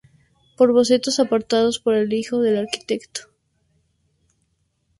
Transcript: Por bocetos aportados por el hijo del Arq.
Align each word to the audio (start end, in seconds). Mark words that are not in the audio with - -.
Por 0.57 0.73
bocetos 0.73 1.19
aportados 1.19 1.77
por 1.77 1.93
el 1.93 2.11
hijo 2.11 2.41
del 2.41 2.57
Arq. 2.57 2.83